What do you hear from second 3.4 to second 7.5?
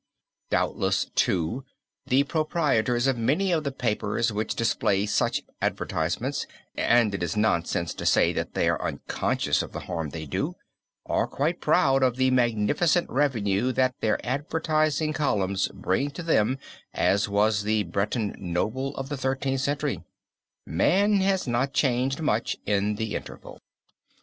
of the papers which display such advertisements, and it is